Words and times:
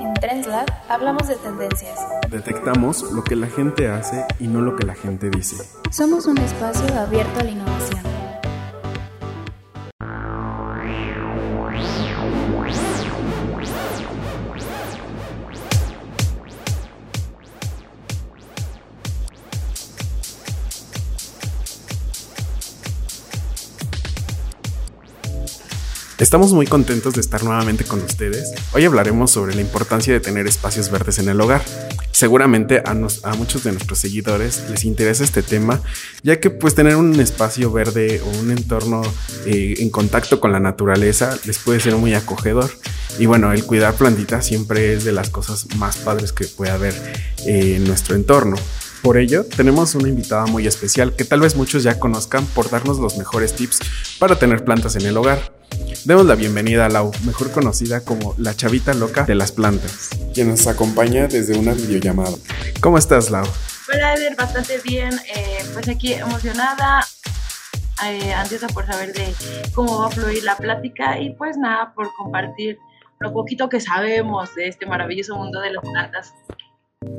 En 0.00 0.14
Trendslab 0.14 0.66
hablamos 0.88 1.28
de 1.28 1.36
tendencias. 1.36 1.98
Detectamos 2.30 3.02
lo 3.12 3.22
que 3.22 3.36
la 3.36 3.46
gente 3.48 3.88
hace 3.88 4.24
y 4.40 4.48
no 4.48 4.60
lo 4.60 4.76
que 4.76 4.84
la 4.84 4.94
gente 4.94 5.30
dice. 5.30 5.56
Somos 5.90 6.26
un 6.26 6.38
espacio 6.38 6.86
abierto 6.98 7.40
a 7.40 7.44
la 7.44 7.50
innovación. 7.50 8.05
Estamos 26.36 26.52
muy 26.52 26.66
contentos 26.66 27.14
de 27.14 27.22
estar 27.22 27.42
nuevamente 27.44 27.84
con 27.84 28.02
ustedes. 28.02 28.52
Hoy 28.74 28.84
hablaremos 28.84 29.30
sobre 29.30 29.54
la 29.54 29.62
importancia 29.62 30.12
de 30.12 30.20
tener 30.20 30.46
espacios 30.46 30.90
verdes 30.90 31.18
en 31.18 31.30
el 31.30 31.40
hogar. 31.40 31.62
Seguramente 32.10 32.82
a, 32.84 32.92
muchos 33.38 33.64
de 33.64 33.72
nuestros 33.72 34.00
seguidores 34.00 34.68
les 34.68 34.84
interesa 34.84 35.24
este 35.24 35.42
tema, 35.42 35.80
ya 36.22 36.38
que 36.38 36.50
pues 36.50 36.74
tener 36.74 36.96
un 36.96 37.18
espacio 37.20 37.72
verde 37.72 38.20
o 38.20 38.28
un 38.38 38.50
entorno 38.50 39.00
eh, 39.46 39.76
en 39.78 39.88
contacto 39.88 40.38
con 40.38 40.52
la 40.52 40.60
naturaleza 40.60 41.38
les 41.46 41.56
puede 41.56 41.80
ser 41.80 41.96
muy 41.96 42.12
acogedor. 42.12 42.70
Y 43.18 43.24
bueno, 43.24 43.50
el 43.54 43.64
cuidar 43.64 43.94
plantitas 43.94 44.44
siempre 44.44 44.92
es 44.92 45.04
de 45.04 45.12
las 45.12 45.30
cosas 45.30 45.66
más 45.76 45.96
padres 45.96 46.34
que 46.34 46.44
puede 46.44 46.70
haber 46.70 46.92
eh, 47.46 47.76
en 47.76 47.84
nuestro 47.84 48.14
entorno. 48.14 48.58
Por 49.00 49.16
ello, 49.16 49.46
tenemos 49.56 49.94
una 49.94 50.10
invitada 50.10 50.44
muy 50.44 50.66
especial 50.66 51.16
que 51.16 51.24
tal 51.24 51.40
vez 51.40 51.56
muchos 51.56 51.82
ya 51.82 51.98
conozcan 51.98 52.44
por 52.44 52.68
darnos 52.68 52.98
los 52.98 53.16
mejores 53.16 53.54
tips 53.54 53.78
para 54.18 54.38
tener 54.38 54.66
plantas 54.66 54.96
en 54.96 55.06
el 55.06 55.16
hogar. 55.16 55.55
Demos 56.04 56.26
la 56.26 56.34
bienvenida 56.36 56.86
a 56.86 56.88
Lau, 56.88 57.10
mejor 57.24 57.50
conocida 57.50 58.04
como 58.04 58.34
la 58.38 58.54
chavita 58.54 58.94
loca 58.94 59.24
de 59.24 59.34
las 59.34 59.52
plantas, 59.52 60.10
quien 60.34 60.48
nos 60.48 60.66
acompaña 60.66 61.26
desde 61.26 61.58
una 61.58 61.72
videollamada. 61.72 62.36
¿Cómo 62.80 62.96
estás, 62.98 63.30
Lau? 63.30 63.46
Hola, 63.92 64.14
Eder, 64.14 64.36
bastante 64.36 64.78
bien. 64.84 65.12
Eh, 65.34 65.64
pues 65.72 65.88
aquí 65.88 66.12
emocionada, 66.12 67.04
eh, 68.04 68.32
ansiosa 68.34 68.68
por 68.68 68.86
saber 68.86 69.12
de 69.12 69.34
cómo 69.74 70.00
va 70.00 70.06
a 70.06 70.10
fluir 70.10 70.44
la 70.44 70.56
plática 70.56 71.20
y 71.20 71.34
pues 71.34 71.56
nada, 71.56 71.92
por 71.94 72.12
compartir 72.14 72.78
lo 73.18 73.32
poquito 73.32 73.68
que 73.68 73.80
sabemos 73.80 74.54
de 74.54 74.68
este 74.68 74.86
maravilloso 74.86 75.36
mundo 75.36 75.60
de 75.60 75.72
las 75.72 75.82
plantas. 75.82 76.34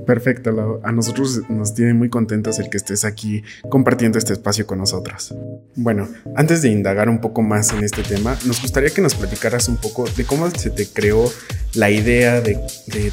Perfecto, 0.07 0.81
a 0.83 0.91
nosotros 0.91 1.41
nos 1.49 1.75
tiene 1.75 1.93
muy 1.93 2.09
contentos 2.09 2.57
el 2.57 2.67
que 2.69 2.77
estés 2.77 3.05
aquí 3.05 3.43
compartiendo 3.69 4.17
este 4.17 4.33
espacio 4.33 4.65
con 4.65 4.79
nosotros. 4.79 5.35
Bueno, 5.75 6.09
antes 6.35 6.63
de 6.63 6.69
indagar 6.69 7.09
un 7.09 7.21
poco 7.21 7.43
más 7.43 7.71
en 7.73 7.83
este 7.83 8.01
tema, 8.01 8.35
nos 8.45 8.59
gustaría 8.59 8.89
que 8.89 9.01
nos 9.01 9.13
platicaras 9.13 9.67
un 9.67 9.77
poco 9.77 10.05
de 10.09 10.25
cómo 10.25 10.49
se 10.49 10.71
te 10.71 10.87
creó 10.87 11.31
la 11.75 11.91
idea 11.91 12.41
de, 12.41 12.57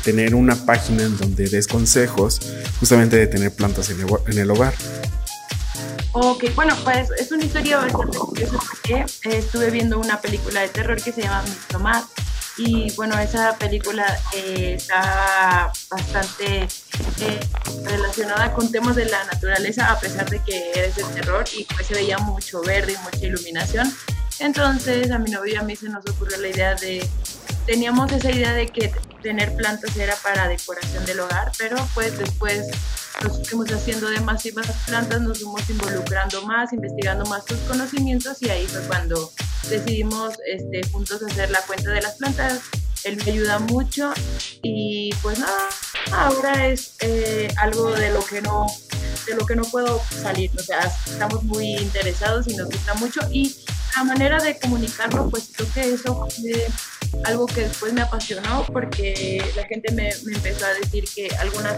tener 0.03 0.35
una 0.35 0.55
página 0.55 1.03
en 1.03 1.19
donde 1.19 1.51
des 1.51 1.67
consejos 1.67 2.41
justamente 2.81 3.19
de 3.19 3.27
tener 3.27 3.53
plantas 3.53 3.91
en 3.91 4.39
el, 4.39 4.51
hogar. 4.51 4.73
Ok, 6.13 6.45
bueno, 6.55 6.75
pues 6.83 7.11
es 7.19 7.31
una 7.31 7.45
historia 7.45 7.77
bastante 7.77 8.17
curiosa 8.17 8.57
porque 8.57 9.01
eh, 9.29 9.37
estuve 9.37 9.71
viendo 9.71 9.99
una 9.99 10.19
película 10.23 10.63
de 10.63 10.69
terror 10.69 11.03
que 11.03 11.13
se 11.13 11.21
llama 11.21 11.43
Midsommar 11.43 12.05
y 12.57 12.93
bueno, 12.95 13.19
esa 13.19 13.57
película 13.59 14.07
eh, 14.33 14.75
está 14.77 15.73
bastante 15.91 16.69
eh, 17.21 17.41
relacionada 17.85 18.53
con 18.53 18.71
temas 18.71 18.95
de 18.97 19.07
la 19.07 19.25
naturaleza, 19.25 19.91
a 19.91 19.99
pesar 19.99 20.29
de 20.31 20.41
que 20.41 20.73
es 20.73 20.97
de 20.97 21.05
terror 21.15 21.45
y 21.57 21.65
pues 21.65 21.87
se 21.87 21.95
veía 21.95 22.19
mucho 22.19 22.63
verde 22.63 22.93
y 22.93 22.97
mucha 22.99 23.27
iluminación. 23.27 23.93
Entonces 24.39 25.11
a 25.11 25.19
mi 25.19 25.31
novio 25.31 25.55
y 25.55 25.57
a 25.57 25.63
mí 25.63 25.75
se 25.75 25.89
nos 25.89 26.07
ocurrió 26.07 26.37
la 26.39 26.49
idea 26.49 26.75
de, 26.75 27.09
teníamos 27.67 28.13
esa 28.13 28.31
idea 28.31 28.53
de 28.53 28.69
que 28.69 28.93
tener 29.23 29.55
plantas 29.57 29.97
era 29.97 30.15
para 30.17 30.47
decoración 30.49 31.05
del 31.07 31.21
hogar, 31.21 31.51
pero 31.59 31.77
pues 31.95 32.19
después 32.19 32.67
nos 33.23 33.49
fuimos 33.49 33.71
haciendo 33.71 34.09
de 34.09 34.21
más 34.21 34.45
y 34.47 34.53
más 34.53 34.67
plantas, 34.87 35.21
nos 35.21 35.39
fuimos 35.39 35.69
involucrando 35.71 36.43
más, 36.43 36.73
investigando 36.73 37.25
más 37.27 37.45
sus 37.47 37.59
conocimientos 37.61 38.43
y 38.43 38.51
ahí 38.51 38.67
fue 38.67 38.81
cuando 38.83 39.33
decidimos 39.69 40.35
este, 40.47 40.83
juntos 40.91 41.23
hacer 41.23 41.51
la 41.51 41.61
cuenta 41.63 41.91
de 41.91 42.03
las 42.03 42.15
plantas. 42.17 42.61
Él 43.05 43.17
me 43.17 43.33
ayuda 43.33 43.59
mucho 43.59 44.13
y 44.63 45.11
pues 45.23 45.39
nada, 45.39 45.69
ahora 46.13 46.67
es 46.69 46.95
eh, 47.01 47.49
algo 47.59 47.93
de 47.93 48.11
lo 48.11 48.25
que 48.25 48.41
no 48.41 48.67
de 49.27 49.35
lo 49.35 49.47
que 49.47 49.57
no 49.57 49.63
puedo 49.65 50.03
salir, 50.23 50.51
o 50.59 50.63
sea, 50.63 50.81
estamos 51.07 51.43
muy 51.45 51.77
interesados 51.77 52.47
y 52.47 52.57
nos 52.57 52.67
gusta 52.69 52.93
mucho 52.95 53.21
y 53.31 53.57
la 53.97 54.05
manera 54.05 54.43
de 54.43 54.59
comunicarlo, 54.59 55.31
pues 55.31 55.49
creo 55.55 55.73
que 55.73 55.95
eso 55.95 56.29
fue 56.29 56.67
algo 57.25 57.47
que 57.47 57.63
después 57.63 57.93
me 57.93 58.03
apasionó 58.03 58.67
porque 58.71 59.43
la 59.57 59.65
gente 59.65 59.93
me, 59.93 60.11
me 60.25 60.35
empezó 60.35 60.67
a 60.67 60.75
decir 60.75 61.05
que 61.15 61.29
algunas 61.37 61.77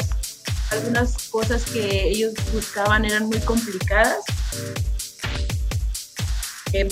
algunas 0.70 1.28
cosas 1.28 1.64
que 1.64 2.08
ellos 2.08 2.34
buscaban 2.52 3.04
eran 3.04 3.26
muy 3.26 3.38
complicadas 3.40 4.24
eh, 6.72 6.88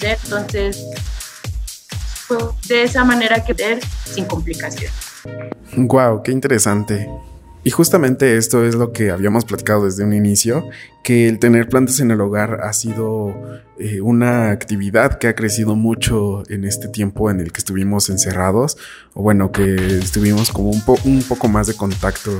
entonces 0.00 0.84
fue 2.26 2.38
de 2.66 2.82
esa 2.82 3.04
manera 3.04 3.44
que 3.44 3.52
ver 3.54 3.80
sin 4.04 4.24
complicación. 4.26 4.92
Wow, 5.76 6.22
qué 6.22 6.32
interesante. 6.32 7.08
Y 7.68 7.70
justamente 7.70 8.38
esto 8.38 8.64
es 8.64 8.76
lo 8.76 8.92
que 8.92 9.10
habíamos 9.10 9.44
platicado 9.44 9.84
desde 9.84 10.02
un 10.02 10.14
inicio, 10.14 10.70
que 11.02 11.28
el 11.28 11.38
tener 11.38 11.68
plantas 11.68 12.00
en 12.00 12.10
el 12.10 12.18
hogar 12.18 12.60
ha 12.62 12.72
sido 12.72 13.34
eh, 13.78 14.00
una 14.00 14.52
actividad 14.52 15.18
que 15.18 15.28
ha 15.28 15.34
crecido 15.34 15.76
mucho 15.76 16.44
en 16.48 16.64
este 16.64 16.88
tiempo 16.88 17.30
en 17.30 17.40
el 17.40 17.52
que 17.52 17.58
estuvimos 17.58 18.08
encerrados, 18.08 18.78
o 19.12 19.22
bueno, 19.22 19.52
que 19.52 19.98
estuvimos 19.98 20.50
como 20.50 20.70
un, 20.70 21.22
poco 21.22 21.48
más 21.48 21.66
de 21.66 21.74
contacto 21.74 22.30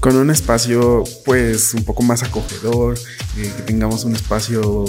con 0.00 0.14
un 0.16 0.28
espacio 0.28 1.02
pues 1.24 1.72
un 1.72 1.84
poco 1.84 2.02
más 2.02 2.22
acogedor, 2.22 2.98
eh, 3.38 3.50
que 3.56 3.62
tengamos 3.62 4.04
un 4.04 4.14
espacio 4.14 4.84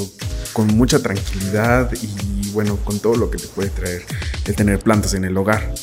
con 0.52 0.68
mucha 0.76 1.00
tranquilidad 1.00 1.90
y 1.94 2.50
bueno, 2.50 2.76
con 2.84 3.00
todo 3.00 3.16
lo 3.16 3.32
que 3.32 3.38
te 3.38 3.48
puede 3.48 3.70
traer 3.70 4.04
el 4.46 4.56
tener 4.58 4.80
plantas 4.80 5.14
en 5.14 5.24
el 5.24 5.38
hogar. 5.38 5.74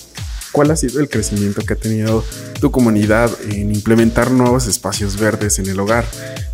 ¿Cuál 0.59 0.73
ha 0.73 0.77
sido 0.77 0.99
el 0.99 1.09
crecimiento 1.09 1.63
que 1.65 1.75
ha 1.75 1.77
tenido 1.77 2.25
tu 2.61 2.73
comunidad 2.73 3.31
en 3.49 3.73
implementar 3.73 4.33
nuevos 4.33 4.67
espacios 4.67 5.17
verdes 5.17 5.61
en 5.61 5.69
el 5.69 5.79
hogar? 5.79 6.05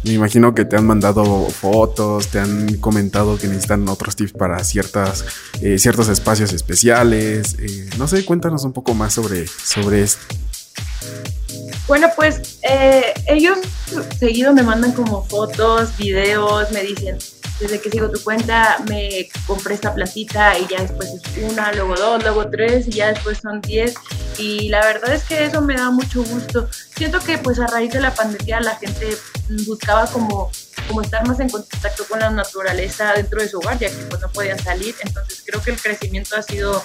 Me 0.03 0.13
imagino 0.13 0.55
que 0.55 0.67
te 0.67 0.77
han 0.77 0.87
mandado 0.87 1.49
fotos, 1.49 2.29
te 2.29 2.39
han 2.39 2.77
comentado 2.81 3.39
que 3.39 3.47
necesitan 3.47 3.89
otros 3.89 4.15
tips 4.15 4.33
para 4.33 4.63
ciertas, 4.63 5.25
eh, 5.63 5.79
ciertos 5.79 6.11
espacios 6.11 6.53
especiales. 6.53 7.57
Eh, 7.59 7.89
no 7.97 8.07
sé, 8.07 8.27
cuéntanos 8.27 8.65
un 8.65 8.75
poco 8.75 8.93
más 8.93 9.15
sobre, 9.15 9.47
sobre 9.47 10.03
esto. 10.03 10.21
Bueno, 11.89 12.09
pues 12.15 12.59
eh, 12.61 13.15
ellos 13.27 13.57
seguido 14.19 14.53
me 14.53 14.63
mandan 14.63 14.93
como 14.93 15.25
fotos, 15.25 15.97
videos, 15.97 16.71
me 16.73 16.83
dicen, 16.83 17.17
desde 17.61 17.81
que 17.81 17.91
sigo 17.91 18.11
tu 18.11 18.23
cuenta 18.23 18.79
me 18.89 19.29
compré 19.47 19.75
esta 19.75 19.95
plantita 19.95 20.59
y 20.59 20.67
ya 20.67 20.83
después 20.83 21.11
es 21.15 21.53
una, 21.53 21.73
luego 21.73 21.95
dos, 21.95 22.23
luego 22.23 22.51
tres 22.51 22.89
y 22.89 22.93
ya 22.93 23.13
después 23.13 23.39
son 23.39 23.61
diez 23.61 23.95
y 24.39 24.69
la 24.69 24.85
verdad 24.85 25.15
es 25.15 25.25
que 25.25 25.45
eso 25.45 25.61
me 25.61 25.75
da 25.77 25.91
mucho 25.91 26.25
gusto. 26.25 26.69
Siento 26.97 27.21
que 27.21 27.39
pues 27.39 27.61
a 27.61 27.67
raíz 27.67 27.93
de 27.93 28.01
la 28.01 28.15
pandemia 28.15 28.61
la 28.61 28.77
gente 28.77 29.17
buscaba 29.67 30.07
como, 30.07 30.51
como 30.89 31.03
estar 31.03 31.27
más 31.27 31.39
en 31.41 31.49
contacto 31.49 32.05
con 32.09 32.19
la 32.21 32.31
naturaleza 32.31 33.13
dentro 33.15 33.41
de 33.41 33.49
su 33.49 33.59
hogar 33.59 33.79
ya 33.79 33.89
que 33.89 34.05
pues 34.09 34.21
no 34.21 34.31
podían 34.31 34.59
salir, 34.59 34.95
entonces 35.05 35.43
creo 35.47 35.63
que 35.63 35.71
el 35.71 35.81
crecimiento 35.81 36.37
ha 36.37 36.43
sido 36.43 36.83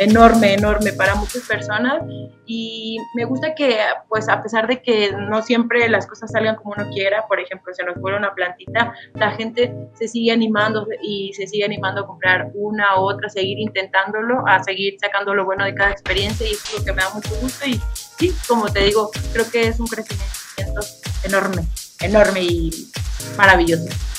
enorme, 0.00 0.54
enorme 0.54 0.94
para 0.94 1.14
muchas 1.14 1.42
personas 1.42 2.02
y 2.46 2.96
me 3.14 3.26
gusta 3.26 3.54
que 3.54 3.78
pues 4.08 4.30
a 4.30 4.42
pesar 4.42 4.66
de 4.66 4.80
que 4.80 5.12
no 5.12 5.42
siempre 5.42 5.86
las 5.90 6.06
cosas 6.06 6.32
salgan 6.32 6.56
como 6.56 6.74
uno 6.76 6.88
quiera, 6.90 7.26
por 7.28 7.38
ejemplo, 7.38 7.72
se 7.74 7.84
nos 7.84 8.00
fuera 8.00 8.16
una 8.16 8.34
plantita, 8.34 8.94
la 9.14 9.32
gente 9.32 9.74
se 9.92 10.08
sigue 10.08 10.32
animando 10.32 10.86
y 11.02 11.32
se 11.34 11.46
sigue 11.46 11.66
animando 11.66 12.00
a 12.00 12.06
comprar 12.06 12.50
una 12.54 12.98
u 12.98 13.10
otra, 13.10 13.28
seguir 13.28 13.58
intentándolo, 13.58 14.42
a 14.46 14.62
seguir 14.62 14.96
sacando 14.98 15.34
lo 15.34 15.44
bueno 15.44 15.66
de 15.66 15.74
cada 15.74 15.90
experiencia 15.90 16.48
y 16.48 16.52
es 16.52 16.78
lo 16.78 16.82
que 16.82 16.92
me 16.94 17.02
da 17.02 17.10
mucho 17.10 17.34
gusto 17.38 17.66
y 17.66 17.78
sí, 17.92 18.34
como 18.48 18.72
te 18.72 18.84
digo, 18.84 19.10
creo 19.34 19.50
que 19.50 19.68
es 19.68 19.78
un 19.78 19.86
crecimiento 19.86 20.80
enorme, 21.24 21.66
enorme 22.00 22.40
y 22.42 22.90
maravilloso. 23.36 24.09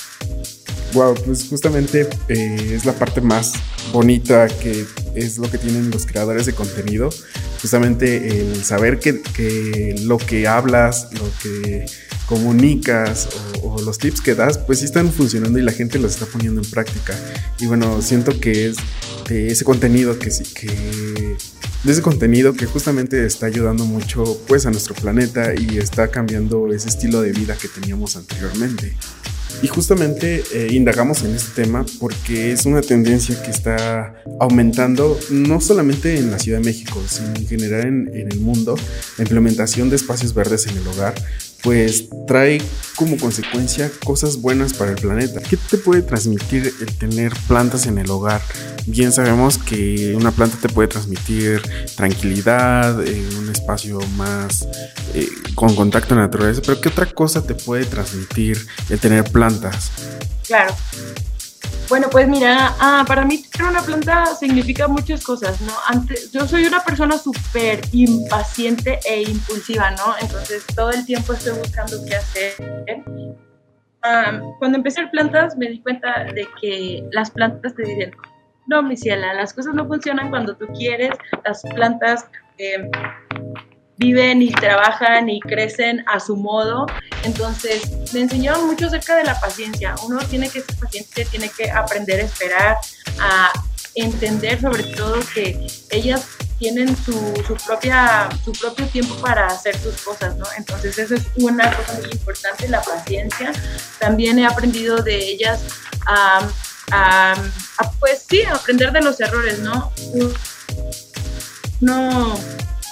Wow, 0.94 1.14
pues 1.24 1.48
justamente 1.48 2.08
eh, 2.28 2.72
es 2.74 2.84
la 2.84 2.92
parte 2.92 3.20
más 3.20 3.54
bonita 3.92 4.46
que 4.48 4.84
es 5.14 5.38
lo 5.38 5.50
que 5.50 5.58
tienen 5.58 5.90
los 5.90 6.06
creadores 6.06 6.46
de 6.46 6.52
contenido. 6.52 7.08
Justamente 7.60 8.40
el 8.40 8.64
saber 8.64 8.98
que, 8.98 9.94
lo 10.02 10.18
que 10.18 10.46
hablas, 10.46 11.08
lo 11.12 11.30
que 11.42 11.86
comunicas 12.26 13.28
o, 13.62 13.80
los 13.80 13.98
tips 13.98 14.20
que 14.20 14.34
das, 14.34 14.58
pues 14.58 14.80
sí 14.80 14.84
están 14.84 15.10
funcionando 15.12 15.58
y 15.58 15.62
la 15.62 15.72
gente 15.72 15.98
los 15.98 16.12
está 16.12 16.26
poniendo 16.26 16.60
en 16.60 16.70
práctica. 16.70 17.14
Y 17.58 17.66
bueno, 17.66 18.02
siento 18.02 18.38
que 18.38 18.68
es 18.68 18.76
ese 19.30 19.64
contenido 19.64 20.18
que 20.18 20.30
sí, 20.30 20.44
que 20.44 21.36
ese 21.84 22.02
contenido 22.02 22.52
que 22.52 22.66
justamente 22.66 23.24
está 23.24 23.46
ayudando 23.46 23.84
mucho 23.84 24.38
pues 24.46 24.66
a 24.66 24.70
nuestro 24.70 24.94
planeta 24.94 25.54
y 25.54 25.78
está 25.78 26.08
cambiando 26.08 26.70
ese 26.72 26.88
estilo 26.88 27.22
de 27.22 27.32
vida 27.32 27.56
que 27.56 27.68
teníamos 27.68 28.16
anteriormente. 28.16 28.94
Y 29.62 29.68
justamente 29.68 30.42
eh, 30.52 30.68
indagamos 30.72 31.22
en 31.22 31.36
este 31.36 31.62
tema 31.62 31.86
porque 32.00 32.52
es 32.52 32.66
una 32.66 32.80
tendencia 32.80 33.40
que 33.42 33.50
está 33.50 34.14
aumentando 34.40 35.18
no 35.30 35.60
solamente 35.60 36.18
en 36.18 36.32
la 36.32 36.38
Ciudad 36.40 36.58
de 36.58 36.64
México, 36.64 37.00
sino 37.08 37.28
en 37.28 37.46
general 37.46 37.86
en, 37.86 38.10
en 38.12 38.32
el 38.32 38.40
mundo, 38.40 38.74
la 39.18 39.22
implementación 39.22 39.88
de 39.88 39.96
espacios 39.96 40.34
verdes 40.34 40.66
en 40.66 40.76
el 40.78 40.86
hogar, 40.88 41.14
pues 41.62 42.08
trae 42.26 42.60
como 42.96 43.16
consecuencia 43.16 43.90
cosas 44.04 44.40
buenas 44.40 44.74
para 44.74 44.90
el 44.90 44.96
planeta. 44.96 45.40
¿Qué 45.40 45.56
te 45.56 45.78
puede 45.78 46.02
transmitir 46.02 46.72
el 46.80 46.98
tener 46.98 47.32
plantas 47.48 47.86
en 47.86 47.98
el 47.98 48.10
hogar? 48.10 48.42
Bien 48.86 49.12
sabemos 49.12 49.58
que 49.58 50.14
una 50.16 50.32
planta 50.32 50.58
te 50.60 50.68
puede 50.68 50.88
transmitir 50.88 51.62
tranquilidad, 51.96 53.06
eh, 53.06 53.28
un 53.38 53.48
espacio 53.48 54.00
más 54.16 54.66
eh, 55.14 55.28
con 55.54 55.74
contacto 55.76 56.14
la 56.14 56.22
naturaleza, 56.22 56.62
pero 56.64 56.80
¿qué 56.80 56.88
otra 56.88 57.06
cosa 57.06 57.44
te 57.46 57.54
puede 57.54 57.84
transmitir 57.84 58.58
el 58.88 58.98
tener 58.98 59.24
plantas? 59.24 59.90
Claro, 60.46 60.74
bueno, 61.92 62.08
pues 62.10 62.26
mira, 62.26 62.74
ah, 62.80 63.04
para 63.06 63.22
mí 63.26 63.42
tener 63.52 63.70
una 63.70 63.82
planta 63.82 64.24
significa 64.24 64.88
muchas 64.88 65.22
cosas, 65.22 65.60
¿no? 65.60 65.74
Antes, 65.86 66.32
yo 66.32 66.48
soy 66.48 66.64
una 66.64 66.82
persona 66.82 67.18
súper 67.18 67.82
impaciente 67.92 68.98
e 69.06 69.20
impulsiva, 69.24 69.90
¿no? 69.90 70.14
Entonces 70.22 70.64
todo 70.74 70.90
el 70.90 71.04
tiempo 71.04 71.34
estoy 71.34 71.52
buscando 71.58 71.98
qué 72.06 72.14
hacer. 72.14 72.54
cuando 74.58 74.78
empecé 74.78 75.02
a 75.02 75.10
plantas 75.10 75.54
me 75.58 75.68
di 75.68 75.82
cuenta 75.82 76.24
de 76.32 76.48
que 76.62 77.04
las 77.12 77.30
plantas 77.30 77.74
te 77.74 77.82
dicen, 77.82 78.16
no, 78.68 78.82
mi 78.82 78.96
ciela, 78.96 79.34
las 79.34 79.52
cosas 79.52 79.74
no 79.74 79.86
funcionan 79.86 80.30
cuando 80.30 80.56
tú 80.56 80.66
quieres, 80.68 81.10
las 81.44 81.60
plantas... 81.74 82.24
Eh, 82.56 82.88
viven 83.98 84.42
y 84.42 84.50
trabajan 84.50 85.28
y 85.28 85.40
crecen 85.40 86.04
a 86.06 86.20
su 86.20 86.36
modo. 86.36 86.86
Entonces, 87.24 88.12
me 88.12 88.20
enseñaron 88.20 88.66
mucho 88.66 88.86
acerca 88.86 89.16
de 89.16 89.24
la 89.24 89.38
paciencia. 89.38 89.94
Uno 90.04 90.18
tiene 90.20 90.48
que 90.48 90.60
ser 90.60 90.76
paciente, 90.76 91.24
tiene 91.26 91.48
que 91.48 91.70
aprender 91.70 92.20
a 92.20 92.24
esperar, 92.24 92.76
a 93.20 93.52
entender 93.94 94.60
sobre 94.60 94.84
todo 94.84 95.20
que 95.34 95.66
ellas 95.90 96.26
tienen 96.58 96.96
su, 96.96 97.12
su, 97.46 97.56
propia, 97.66 98.28
su 98.44 98.52
propio 98.52 98.86
tiempo 98.86 99.16
para 99.16 99.46
hacer 99.46 99.76
sus 99.76 100.00
cosas, 100.00 100.36
¿no? 100.36 100.46
Entonces 100.56 100.96
eso 100.98 101.14
es 101.16 101.22
una 101.36 101.70
cosa 101.74 101.94
muy 101.94 102.10
importante, 102.10 102.68
la 102.68 102.80
paciencia. 102.80 103.52
También 103.98 104.38
he 104.38 104.46
aprendido 104.46 104.98
de 104.98 105.16
ellas 105.16 105.60
a, 106.06 106.48
a, 106.92 107.32
a 107.32 107.90
pues 107.98 108.24
sí, 108.28 108.42
aprender 108.44 108.92
de 108.92 109.02
los 109.02 109.20
errores, 109.20 109.58
¿no? 109.58 109.92
No 111.80 112.38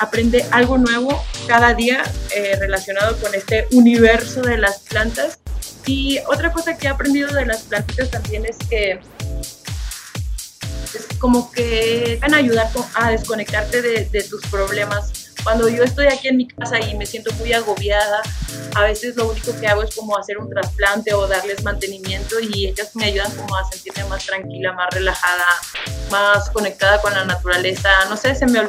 aprende 0.00 0.44
algo 0.50 0.79
nuevo 0.79 1.23
cada 1.47 1.75
día 1.75 2.02
eh, 2.35 2.56
relacionado 2.58 3.17
con 3.19 3.35
este 3.35 3.69
universo 3.73 4.43
de 4.43 4.58
las 4.58 4.81
plantas. 4.81 5.38
Y 5.87 6.19
otra 6.26 6.52
cosa 6.52 6.76
que 6.76 6.87
he 6.87 6.91
aprendido 6.91 7.32
de 7.32 7.47
las 7.47 7.62
plantitas 7.62 8.11
también 8.11 8.44
es 8.47 8.56
que 8.69 9.00
es 10.94 11.06
como 11.19 11.52
que 11.52 12.19
van 12.20 12.35
a 12.35 12.38
ayudar 12.38 12.69
a 12.94 13.11
desconectarte 13.11 13.81
de, 13.81 14.06
de 14.06 14.23
tus 14.25 14.43
problemas 14.47 15.31
cuando 15.43 15.69
yo 15.69 15.85
estoy 15.85 16.06
aquí 16.06 16.29
en 16.29 16.37
mi 16.37 16.49
casa 16.49 16.79
y 16.81 16.94
me 16.97 17.06
siento 17.06 17.32
muy 17.35 17.52
agobiada, 17.52 18.20
a 18.75 18.82
veces 18.82 19.17
lo 19.17 19.31
único 19.31 19.58
que 19.58 19.67
hago 19.67 19.82
es 19.82 19.94
como 19.94 20.17
hacer 20.17 20.38
un 20.38 20.50
trasplante 20.50 21.14
o 21.14 21.26
darles 21.26 21.62
mantenimiento 21.64 22.37
y 22.41 22.67
ellas 22.67 22.94
me 22.94 23.06
ayudan 23.06 23.35
como 23.35 23.56
a 23.56 23.64
sentirme 23.70 24.05
más 24.05 24.26
tranquila, 24.26 24.73
más 24.73 24.88
relajada, 24.93 25.47
más 26.11 26.50
conectada 26.50 27.00
con 27.00 27.12
la 27.14 27.25
naturaleza. 27.25 27.88
No 28.08 28.17
sé, 28.17 28.35
se 28.35 28.47
me 28.47 28.61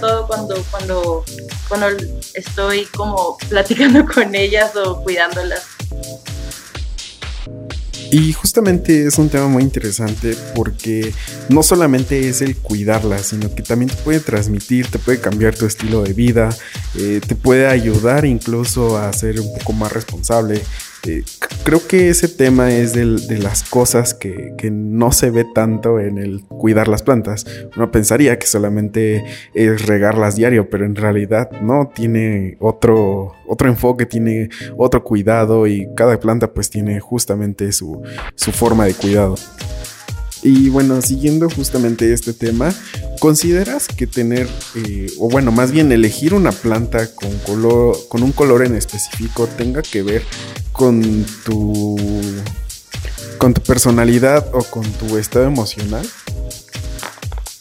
todo 0.00 0.26
cuando, 0.26 0.62
cuando, 0.70 1.24
cuando 1.68 1.88
estoy 2.34 2.84
como 2.96 3.38
platicando 3.48 4.04
con 4.14 4.34
ellas 4.34 4.74
o 4.76 5.02
cuidándolas. 5.02 5.62
Y 8.10 8.32
justamente 8.32 9.06
es 9.06 9.18
un 9.18 9.28
tema 9.28 9.48
muy 9.48 9.62
interesante 9.62 10.34
porque 10.54 11.12
no 11.50 11.62
solamente 11.62 12.26
es 12.28 12.40
el 12.40 12.56
cuidarla, 12.56 13.18
sino 13.18 13.54
que 13.54 13.62
también 13.62 13.90
te 13.90 13.96
puede 13.96 14.20
transmitir, 14.20 14.90
te 14.90 14.98
puede 14.98 15.20
cambiar 15.20 15.54
tu 15.54 15.66
estilo 15.66 16.02
de 16.02 16.14
vida, 16.14 16.48
eh, 16.94 17.20
te 17.26 17.34
puede 17.34 17.66
ayudar 17.66 18.24
incluso 18.24 18.96
a 18.96 19.12
ser 19.12 19.38
un 19.40 19.52
poco 19.58 19.74
más 19.74 19.92
responsable, 19.92 20.62
eh, 21.06 21.24
creo 21.64 21.86
que 21.86 22.08
ese 22.08 22.28
tema 22.28 22.70
es 22.72 22.92
de, 22.92 23.38
las 23.38 23.62
cosas 23.62 24.14
que, 24.14 24.56
no 24.70 25.12
se 25.12 25.30
ve 25.30 25.46
tanto 25.54 26.00
en 26.00 26.18
el 26.18 26.44
cuidar 26.44 26.88
las 26.88 27.02
plantas. 27.02 27.46
Uno 27.76 27.90
pensaría 27.90 28.38
que 28.38 28.46
solamente 28.46 29.24
es 29.54 29.86
regarlas 29.86 30.36
diario, 30.36 30.68
pero 30.68 30.84
en 30.84 30.96
realidad 30.96 31.50
no, 31.62 31.90
tiene 31.94 32.56
otro, 32.60 33.32
otro 33.46 33.68
enfoque, 33.68 34.06
tiene 34.06 34.48
otro 34.76 35.04
cuidado 35.04 35.66
y 35.66 35.88
cada 35.96 36.18
planta 36.18 36.52
pues 36.52 36.70
tiene 36.70 37.00
justamente 37.00 37.72
su, 37.72 38.02
su 38.34 38.52
forma 38.52 38.84
de 38.84 38.94
cuidado. 38.94 39.36
Y 40.42 40.68
bueno, 40.68 41.02
siguiendo 41.02 41.50
justamente 41.50 42.12
este 42.12 42.32
tema, 42.32 42.72
¿consideras 43.20 43.88
que 43.88 44.06
tener, 44.06 44.48
eh, 44.76 45.08
o 45.18 45.28
bueno, 45.28 45.50
más 45.50 45.72
bien 45.72 45.90
elegir 45.90 46.34
una 46.34 46.52
planta 46.52 47.12
con, 47.14 47.36
color, 47.38 47.96
con 48.08 48.22
un 48.22 48.32
color 48.32 48.64
en 48.64 48.76
específico 48.76 49.48
tenga 49.48 49.82
que 49.82 50.02
ver 50.02 50.22
con 50.72 51.24
tu, 51.44 51.96
con 53.38 53.52
tu 53.52 53.62
personalidad 53.62 54.48
o 54.52 54.62
con 54.62 54.84
tu 54.92 55.18
estado 55.18 55.46
emocional? 55.46 56.08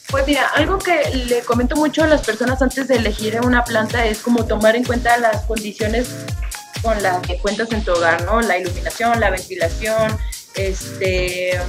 Pues 0.09 0.25
mira, 0.25 0.47
algo 0.55 0.77
que 0.77 1.15
le 1.27 1.41
comento 1.41 1.75
mucho 1.75 2.03
a 2.03 2.07
las 2.07 2.21
personas 2.21 2.61
antes 2.61 2.87
de 2.87 2.95
elegir 2.95 3.39
una 3.43 3.63
planta 3.63 4.05
es 4.05 4.19
como 4.19 4.45
tomar 4.45 4.75
en 4.75 4.83
cuenta 4.83 5.17
las 5.17 5.43
condiciones 5.45 6.07
con 6.81 7.01
las 7.03 7.21
que 7.21 7.37
cuentas 7.39 7.71
en 7.71 7.83
tu 7.83 7.91
hogar, 7.91 8.23
¿no? 8.23 8.41
La 8.41 8.57
iluminación, 8.57 9.19
la 9.19 9.31
ventilación, 9.31 10.17
este, 10.55 11.59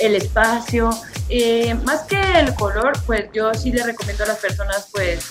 el 0.00 0.16
espacio. 0.16 0.90
Eh, 1.28 1.74
más 1.84 2.02
que 2.02 2.20
el 2.38 2.54
color, 2.54 2.92
pues 3.06 3.26
yo 3.32 3.54
sí 3.54 3.72
le 3.72 3.82
recomiendo 3.82 4.24
a 4.24 4.28
las 4.28 4.38
personas, 4.38 4.88
pues, 4.92 5.24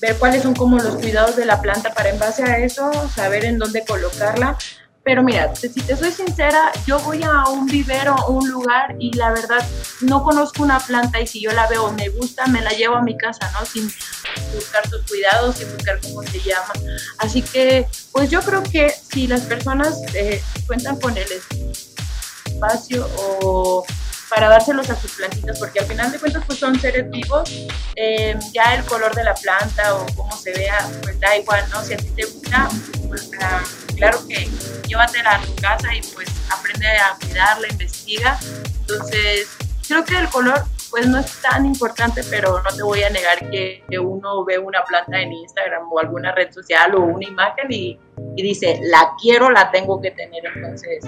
ver 0.00 0.16
cuáles 0.16 0.42
son 0.42 0.54
como 0.54 0.78
los 0.78 0.96
cuidados 0.96 1.36
de 1.36 1.44
la 1.44 1.60
planta 1.60 1.94
para 1.94 2.10
en 2.10 2.18
base 2.18 2.42
a 2.42 2.58
eso 2.58 2.90
saber 3.14 3.44
en 3.44 3.58
dónde 3.58 3.84
colocarla. 3.84 4.58
Pero 5.06 5.22
mira, 5.22 5.54
si 5.54 5.68
te 5.68 5.96
soy 5.96 6.10
sincera, 6.10 6.72
yo 6.84 6.98
voy 6.98 7.22
a 7.22 7.48
un 7.48 7.66
vivero 7.66 8.16
o 8.26 8.32
un 8.32 8.50
lugar 8.50 8.96
y 8.98 9.12
la 9.12 9.30
verdad 9.30 9.64
no 10.00 10.24
conozco 10.24 10.64
una 10.64 10.80
planta 10.80 11.20
y 11.20 11.28
si 11.28 11.40
yo 11.40 11.52
la 11.52 11.68
veo 11.68 11.92
me 11.92 12.08
gusta, 12.08 12.48
me 12.48 12.60
la 12.60 12.70
llevo 12.70 12.96
a 12.96 13.02
mi 13.02 13.16
casa, 13.16 13.48
¿no? 13.52 13.64
Sin 13.64 13.84
buscar 14.52 14.88
sus 14.90 15.02
cuidados, 15.02 15.58
sin 15.58 15.72
buscar 15.72 16.00
cómo 16.00 16.24
se 16.24 16.40
llama. 16.40 16.72
Así 17.18 17.40
que, 17.40 17.86
pues 18.10 18.30
yo 18.30 18.40
creo 18.40 18.64
que 18.64 18.90
si 18.90 19.28
las 19.28 19.42
personas 19.42 20.00
eh, 20.12 20.42
cuentan 20.66 20.98
con 20.98 21.16
el 21.16 21.28
espacio 22.44 23.08
o 23.42 23.86
para 24.28 24.48
dárselos 24.48 24.90
a 24.90 24.96
sus 24.96 25.12
plantitas, 25.12 25.58
porque 25.58 25.80
al 25.80 25.86
final 25.86 26.10
de 26.10 26.18
cuentas 26.18 26.42
pues 26.46 26.58
son 26.58 26.78
seres 26.78 27.08
vivos, 27.10 27.50
eh, 27.94 28.36
ya 28.52 28.74
el 28.74 28.84
color 28.84 29.14
de 29.14 29.24
la 29.24 29.34
planta 29.34 29.94
o 29.94 30.06
cómo 30.14 30.36
se 30.36 30.52
vea, 30.52 30.88
pues 31.02 31.18
da 31.20 31.36
igual, 31.36 31.64
¿no? 31.70 31.82
Si 31.82 31.94
a 31.94 31.96
ti 31.96 32.10
te 32.10 32.24
gusta, 32.24 32.68
pues 33.08 33.30
ah, 33.40 33.62
claro 33.96 34.18
que 34.28 34.48
llévatela 34.86 35.36
a 35.36 35.42
tu 35.42 35.54
casa 35.56 35.94
y 35.94 36.02
pues 36.14 36.28
aprende 36.50 36.86
a 36.86 37.16
cuidarla, 37.20 37.68
investiga. 37.70 38.38
Entonces, 38.80 39.48
creo 39.86 40.04
que 40.04 40.18
el 40.18 40.28
color 40.28 40.64
pues 40.90 41.06
no 41.06 41.18
es 41.18 41.42
tan 41.42 41.66
importante, 41.66 42.22
pero 42.30 42.62
no 42.62 42.70
te 42.74 42.82
voy 42.82 43.02
a 43.02 43.10
negar 43.10 43.50
que, 43.50 43.82
uno 44.00 44.44
ve 44.44 44.58
una 44.58 44.84
planta 44.84 45.20
en 45.20 45.32
Instagram 45.32 45.92
o 45.92 45.98
alguna 45.98 46.32
red 46.32 46.52
social 46.52 46.94
o 46.94 47.00
una 47.00 47.26
imagen 47.26 47.66
y, 47.70 47.98
y 48.36 48.42
dice, 48.42 48.80
la 48.82 49.12
quiero, 49.20 49.50
la 49.50 49.70
tengo 49.70 50.00
que 50.00 50.12
tener. 50.12 50.44
Entonces, 50.54 51.04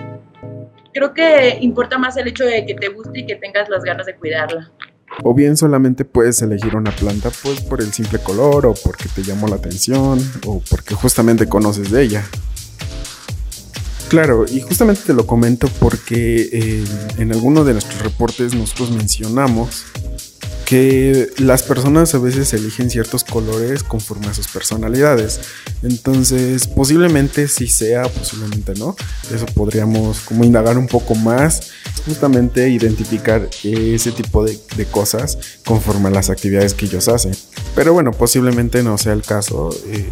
creo 0.99 1.15
que 1.15 1.59
importa 1.61 1.97
más 1.97 2.17
el 2.17 2.27
hecho 2.27 2.45
de 2.45 2.67
que 2.67 2.75
te 2.75 2.89
guste 2.89 3.21
y 3.21 3.27
que 3.27 3.37
tengas 3.37 3.69
las 3.69 3.85
ganas 3.85 4.07
de 4.07 4.17
cuidarla. 4.17 4.73
O 5.23 5.33
bien 5.33 5.57
solamente 5.57 6.05
puedes 6.05 6.43
elegir 6.43 6.75
una 6.75 6.91
planta 6.91 7.31
pues 7.43 7.61
por 7.61 7.81
el 7.81 7.93
simple 7.93 8.19
color 8.19 8.67
o 8.67 8.75
porque 8.75 9.05
te 9.15 9.23
llamó 9.23 9.47
la 9.47 9.57
atención 9.57 10.19
o 10.45 10.61
porque 10.69 10.95
justamente 10.95 11.49
conoces 11.49 11.93
de 11.93 12.03
ella. 12.03 12.25
Claro, 14.09 14.45
y 14.51 14.61
justamente 14.61 15.03
te 15.07 15.15
lo 15.15 15.25
comento 15.25 15.69
porque 15.79 16.49
eh, 16.53 16.85
en 17.19 17.31
alguno 17.31 17.63
de 17.63 17.75
nuestros 17.75 18.03
reportes 18.03 18.55
nosotros 18.55 18.91
mencionamos 18.91 19.85
que 20.69 21.31
las 21.39 21.63
personas 21.63 22.15
a 22.15 22.19
veces 22.19 22.53
eligen 22.53 22.91
ciertos 22.91 23.25
colores 23.25 23.83
conforme 23.83 24.27
a 24.27 24.35
sus 24.35 24.49
personalidades. 24.49 25.41
Entonces, 25.83 26.67
posiblemente 26.67 27.49
sí 27.49 27.69
sea, 27.69 28.03
posiblemente 28.03 28.75
no. 28.75 28.95
Eso 29.35 29.47
podríamos 29.47 30.21
como 30.21 30.45
indagar 30.45 30.77
un 30.77 30.87
poco 30.87 31.15
más, 31.15 31.71
justamente 32.05 32.69
identificar 32.69 33.49
ese 33.65 34.13
tipo 34.13 34.45
de, 34.45 34.59
cosas 34.91 35.39
conforme 35.65 36.09
a 36.09 36.11
las 36.11 36.29
actividades 36.29 36.75
que 36.75 36.85
ellos 36.85 37.09
hacen. 37.09 37.33
Pero 37.75 37.95
bueno, 37.95 38.13
posiblemente 38.13 38.83
no 38.83 38.99
sea 38.99 39.15
el 39.15 39.23
caso, 39.23 39.71
eh, 39.87 40.07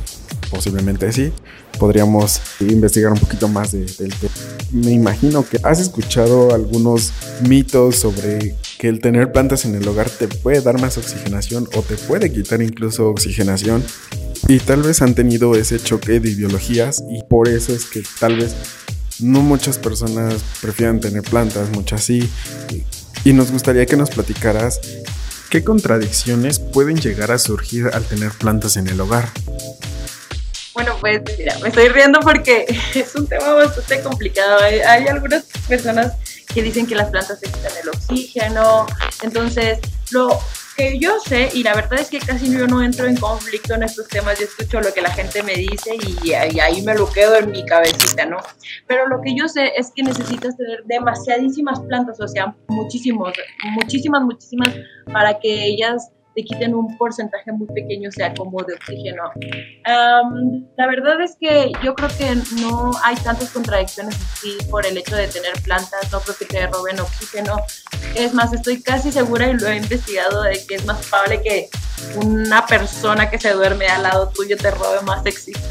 posiblemente 0.51 1.13
sí 1.13 1.35
podríamos 1.79 2.41
investigar 2.61 3.13
un 3.13 3.19
poquito 3.19 3.49
más 3.49 3.73
del 3.73 3.95
tema. 3.95 4.33
Me 4.73 4.93
imagino 4.93 5.47
que 5.47 5.59
has 5.63 5.81
escuchado 5.81 6.55
algunos 6.55 7.13
mitos 7.47 7.97
sobre 7.97 8.57
que 8.79 8.89
el 8.89 9.01
tener 9.01 9.33
plantas 9.33 9.65
en 9.65 9.75
el 9.75 9.87
hogar 9.89 10.11
te 10.11 10.29
puede 10.29 10.61
dar 10.61 10.81
más 10.81 10.99
oxigenación 10.99 11.69
o 11.75 11.83
te 11.83 11.97
puede 11.97 12.33
quitar 12.33 12.63
incluso 12.63 13.09
oxigenación. 13.09 13.85
Y 14.49 14.59
tal 14.61 14.83
vez 14.83 15.03
han 15.03 15.15
tenido 15.15 15.55
ese 15.55 15.79
choque 15.81 16.21
de 16.21 16.31
ideologías 16.31 17.03
y 17.11 17.23
por 17.25 17.49
eso 17.49 17.73
es 17.73 17.87
que 17.87 18.03
tal 18.21 18.37
vez 18.37 18.55
no 19.19 19.41
muchas 19.41 19.79
personas 19.79 20.43
prefieren 20.61 21.01
tener 21.01 21.23
plantas, 21.23 21.71
muchas 21.71 22.05
sí. 22.05 22.31
Y 23.25 23.33
nos 23.33 23.51
gustaría 23.51 23.87
que 23.87 23.97
nos 23.97 24.11
platicaras 24.11 24.81
qué 25.51 25.65
contradicciones 25.65 26.59
pueden 26.59 27.01
llegar 27.01 27.33
a 27.33 27.39
surgir 27.39 27.89
al 27.93 28.05
tener 28.05 28.31
plantas 28.33 28.77
en 28.77 28.89
el 28.89 29.01
hogar. 29.01 29.29
Bueno, 30.75 30.95
pues 31.01 31.23
mira, 31.39 31.59
me 31.61 31.71
estoy 31.71 31.89
riendo 31.89 32.21
porque 32.21 32.67
es 32.95 33.15
un 33.15 33.27
tema 33.27 33.55
bastante 33.55 34.03
complicado. 34.03 34.61
Hay, 34.61 34.81
hay 34.81 35.07
algunas 35.07 35.45
personas 35.67 36.13
que 36.57 36.63
dicen 36.63 36.87
que 36.87 36.95
las 36.95 37.11
plantas 37.11 37.39
necesitan 37.43 37.73
el 37.83 37.91
oxígeno. 37.91 38.87
Entonces, 39.23 39.79
lo 40.11 40.31
que 40.75 40.99
yo 40.99 41.21
sé, 41.21 41.51
y 41.53 41.63
la 41.63 41.75
verdad 41.75 42.01
es 42.01 42.09
que 42.09 42.19
casi 42.19 42.51
yo 42.51 42.67
no 42.67 42.83
entro 42.83 43.07
en 43.07 43.15
conflicto 43.19 43.75
en 43.75 43.83
estos 43.83 44.09
temas, 44.09 44.39
yo 44.39 44.47
escucho 44.47 44.81
lo 44.81 44.91
que 44.95 45.03
la 45.03 45.11
gente 45.11 45.43
me 45.43 45.53
dice 45.53 45.99
y, 46.25 46.33
ahí 46.33 46.81
me 46.81 46.95
lo 46.95 47.11
quedo 47.13 47.37
en 47.37 47.51
mi 47.51 47.63
cabecita, 47.67 48.25
¿no? 48.25 48.39
Pero 48.87 49.07
lo 49.07 49.21
que 49.21 49.37
yo 49.37 49.49
sé 49.49 49.73
es 49.77 49.93
que 49.95 50.03
necesitas 50.03 50.57
tener 50.57 50.83
demasiadísimas 50.85 51.81
plantas, 51.81 52.19
o 52.21 52.27
sea, 52.27 52.57
muchísimos, 52.69 53.35
muchísimas, 53.75 54.23
muchísimas, 54.23 54.75
para 55.13 55.39
que 55.39 55.67
ellas 55.67 56.09
te 56.37 56.45
quiten 56.45 56.75
un 56.75 56.97
porcentaje 56.99 57.51
muy 57.51 57.67
pequeño, 57.69 58.13
sea, 58.13 58.33
como 58.35 58.63
de 58.63 58.75
oxígeno. 58.75 59.33
la 60.77 60.87
verdad 60.87 61.21
es 61.23 61.35
que 61.41 61.73
yo 61.83 61.95
creo 61.95 62.11
que 62.17 62.37
no 62.61 62.91
hay 63.03 63.17
tantas 63.17 63.51
contradicciones 63.51 64.15
así 64.15 64.59
por 64.71 64.87
el 64.87 64.99
hecho 64.99 65.17
de 65.17 65.29
tener 65.29 65.55
plantas, 65.63 66.13
no 66.13 66.21
creo 66.21 66.37
que 66.37 66.45
te 66.45 66.67
roben 66.67 67.01
oxígeno. 67.01 67.57
Es 68.15 68.35
más, 68.35 68.53
estoy 68.53 68.83
casi 68.83 69.11
segura 69.11 69.49
y 69.49 69.55
lo 69.55 69.67
he 69.69 69.77
investigado 69.77 70.43
de 70.43 70.63
que 70.67 70.75
es 70.75 70.85
más 70.85 71.05
probable 71.07 71.41
que 71.43 71.69
una 72.23 72.67
persona 72.67 73.31
que 73.31 73.39
se 73.39 73.53
duerme 73.53 73.87
al 73.87 74.03
lado 74.03 74.29
tuyo 74.29 74.59
te 74.59 74.71
robe 74.71 75.01
más, 75.07 75.23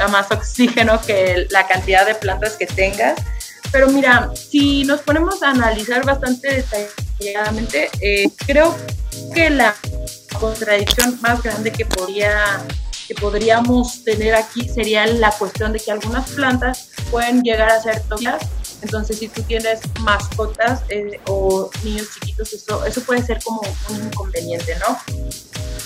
más 0.10 0.32
oxígeno 0.32 1.00
que 1.06 1.46
la 1.52 1.68
cantidad 1.68 2.08
de 2.08 2.16
plantas 2.16 2.58
que 2.58 2.66
tengas. 2.66 3.22
Pero 3.72 3.88
mira, 3.90 4.32
si 4.34 4.84
nos 4.86 5.02
ponemos 5.02 5.44
a 5.44 5.52
analizar 5.52 6.04
bastante 6.06 6.66
detalladamente, 7.20 7.90
eh, 8.02 8.30
creo 8.48 8.76
que 9.34 9.50
la 9.50 9.76
contradicción 10.39 11.20
más 11.22 11.42
grande 11.42 11.72
que, 11.72 11.86
podría, 11.86 12.63
que 13.08 13.15
podríamos 13.15 14.04
tener 14.04 14.36
aquí 14.36 14.68
sería 14.68 15.06
la 15.08 15.32
cuestión 15.32 15.74
de 15.74 15.80
que 15.80 15.92
algunas 15.92 16.30
plantas 16.32 16.89
pueden 17.12 17.42
llegar 17.42 17.70
a 17.70 17.82
ser 17.82 18.01
tóxicas. 18.04 18.48
Entonces, 18.82 19.18
si 19.20 19.27
tú 19.27 19.42
tienes 19.44 19.80
mascotas 20.01 20.84
eh, 20.89 21.20
o 21.27 21.70
niños 21.84 22.08
chiquitos, 22.13 22.54
eso, 22.54 22.86
eso 22.86 23.01
puede 23.01 23.24
ser 23.24 23.39
como 23.44 23.62
un 23.89 24.06
inconveniente, 24.06 24.75
¿no? 24.80 25.00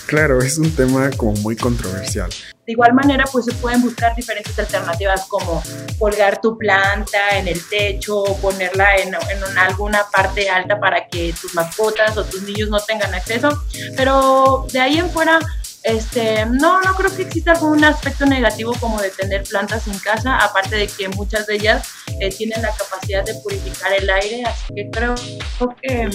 Claro, 0.06 0.42
es 0.42 0.58
un 0.58 0.76
tema 0.76 1.12
como 1.12 1.34
muy 1.34 1.56
controversial. 1.56 2.30
De 2.70 2.74
igual 2.74 2.94
manera, 2.94 3.26
pues 3.32 3.46
se 3.46 3.54
pueden 3.54 3.82
buscar 3.82 4.16
diferentes 4.16 4.60
alternativas 4.60 5.26
como 5.26 5.64
colgar 5.98 6.40
tu 6.40 6.56
planta 6.56 7.36
en 7.40 7.48
el 7.48 7.68
techo 7.68 8.24
ponerla 8.44 8.96
en, 8.98 9.16
alguna 9.58 10.06
parte 10.12 10.48
alta 10.52 10.80
para 10.80 11.08
que 11.08 11.34
tus 11.42 11.56
mascotas 11.56 12.16
o 12.16 12.24
tus 12.24 12.44
niños 12.44 12.70
no 12.70 12.80
tengan 12.80 13.12
acceso. 13.16 13.64
Pero 13.98 14.68
de 14.72 14.80
ahí 14.82 15.00
en 15.00 15.10
fuera, 15.10 15.40
este, 15.82 16.46
no, 16.46 16.80
no 16.82 16.94
creo 16.94 17.16
que 17.16 17.24
exista 17.24 17.54
algún 17.54 17.84
aspecto 17.84 18.28
negativo 18.28 18.76
como 18.80 19.02
de 19.02 19.10
tener 19.10 19.46
plantas 19.46 19.88
en 19.88 19.98
casa, 19.98 20.38
aparte 20.38 20.76
de 20.76 20.86
que 20.86 21.10
muchas 21.10 21.48
de 21.48 21.56
ellas 21.56 21.88
eh, 22.20 22.30
tienen 22.30 22.62
la 22.62 22.72
capacidad 22.76 23.26
de 23.26 23.34
purificar 23.34 23.94
el 23.94 24.08
aire, 24.08 24.44
así 24.46 24.76
que 24.76 24.92
creo 24.92 25.16
que 25.82 26.08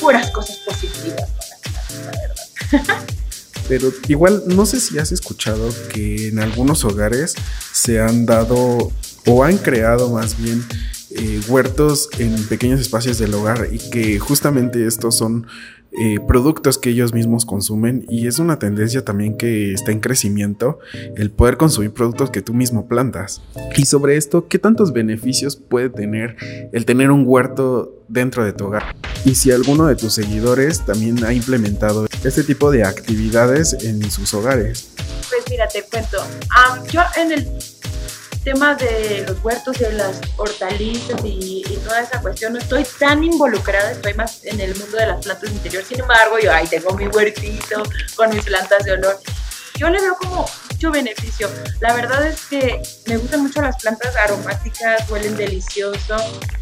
puras 0.00 0.30
cosas 0.30 0.56
positivas 0.64 1.28
para 1.36 2.06
la 2.06 2.18
verdad. 2.18 2.98
Pero 3.68 3.92
igual 4.08 4.44
no 4.46 4.64
sé 4.66 4.80
si 4.80 4.98
has 4.98 5.12
escuchado 5.12 5.68
que 5.92 6.28
en 6.28 6.38
algunos 6.38 6.84
hogares 6.84 7.34
se 7.72 8.00
han 8.00 8.24
dado 8.24 8.90
o 9.26 9.44
han 9.44 9.58
creado 9.58 10.10
más 10.10 10.40
bien 10.40 10.64
eh, 11.10 11.40
huertos 11.48 12.10
en 12.18 12.46
pequeños 12.48 12.80
espacios 12.80 13.18
del 13.18 13.32
hogar 13.34 13.68
y 13.72 13.78
que 13.78 14.18
justamente 14.18 14.86
estos 14.86 15.16
son 15.16 15.46
eh, 15.90 16.18
productos 16.28 16.76
que 16.76 16.90
ellos 16.90 17.14
mismos 17.14 17.46
consumen 17.46 18.04
y 18.10 18.26
es 18.26 18.38
una 18.38 18.58
tendencia 18.58 19.06
también 19.06 19.38
que 19.38 19.72
está 19.72 19.90
en 19.90 20.00
crecimiento 20.00 20.80
el 21.16 21.30
poder 21.30 21.56
consumir 21.56 21.92
productos 21.92 22.30
que 22.30 22.42
tú 22.42 22.52
mismo 22.52 22.86
plantas. 22.88 23.40
Y 23.74 23.86
sobre 23.86 24.18
esto, 24.18 24.48
¿qué 24.48 24.58
tantos 24.58 24.92
beneficios 24.92 25.56
puede 25.56 25.88
tener 25.88 26.36
el 26.72 26.84
tener 26.84 27.10
un 27.10 27.24
huerto 27.26 28.04
dentro 28.06 28.44
de 28.44 28.52
tu 28.52 28.66
hogar? 28.66 28.94
Y 29.24 29.34
si 29.34 29.50
alguno 29.50 29.86
de 29.86 29.96
tus 29.96 30.12
seguidores 30.12 30.84
también 30.84 31.24
ha 31.24 31.32
implementado 31.32 32.06
este 32.22 32.44
tipo 32.44 32.70
de 32.70 32.84
actividades 32.84 33.72
en 33.82 34.10
sus 34.10 34.34
hogares. 34.34 34.90
Pues 35.30 35.42
mira, 35.48 35.66
te 35.68 35.82
cuento. 35.82 36.18
yo 36.92 37.00
en 37.16 37.32
el 37.32 37.48
tema 38.52 38.74
de 38.76 39.26
los 39.28 39.44
huertos 39.44 39.78
y 39.78 39.84
de 39.84 39.92
las 39.92 40.22
hortalizas 40.38 41.20
y, 41.22 41.62
toda 41.84 42.00
esa 42.00 42.18
cuestión, 42.22 42.54
no 42.54 42.58
estoy 42.58 42.82
tan 42.98 43.22
involucrada, 43.22 43.92
estoy 43.92 44.14
más 44.14 44.42
en 44.44 44.58
el 44.58 44.74
mundo 44.74 44.96
de 44.96 45.06
las 45.06 45.22
plantas 45.22 45.50
interior. 45.50 45.84
Sin 45.84 46.00
embargo, 46.00 46.38
yo 46.38 46.50
ahí 46.50 46.66
tengo 46.66 46.94
mi 46.94 47.06
huertito 47.08 47.82
con 48.16 48.30
mis 48.30 48.42
plantas 48.44 48.84
de 48.84 48.92
olor. 48.92 49.20
Yo 49.76 49.90
le 49.90 50.00
veo 50.00 50.16
como 50.16 50.48
mucho 50.70 50.90
beneficio. 50.90 51.50
La 51.80 51.92
verdad 51.92 52.26
es 52.26 52.46
que 52.46 52.80
me 53.06 53.18
gustan 53.18 53.42
mucho 53.42 53.60
las 53.60 53.76
plantas 53.82 54.16
aromáticas, 54.16 55.08
huelen 55.10 55.36
delicioso 55.36 56.16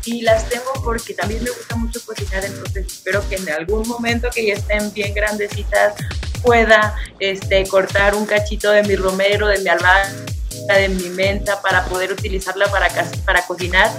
y 0.04 0.22
las 0.22 0.48
tengo 0.48 0.72
porque 0.82 1.14
también 1.14 1.44
me 1.44 1.50
gusta 1.50 1.76
mucho 1.76 2.00
cocinar, 2.04 2.44
entonces 2.44 2.86
espero 2.86 3.26
que 3.28 3.36
en 3.36 3.48
algún 3.50 3.86
momento 3.86 4.28
que 4.34 4.44
ya 4.44 4.54
estén 4.54 4.92
bien 4.92 5.14
grandecitas 5.14 5.94
pueda 6.42 6.96
este, 7.20 7.64
cortar 7.68 8.16
un 8.16 8.26
cachito 8.26 8.72
de 8.72 8.82
mi 8.82 8.96
romero, 8.96 9.46
de 9.46 9.58
mi 9.60 9.68
albahaca 9.68 10.10
de 10.74 10.88
mi 10.88 11.08
menta 11.10 11.60
para 11.62 11.84
poder 11.84 12.12
utilizarla 12.12 12.66
para, 12.70 12.88
para 13.24 13.46
cocinar. 13.46 13.90